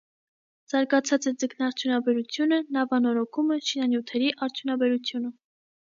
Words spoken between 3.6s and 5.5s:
շինանյութերի արդյունաբերությունը։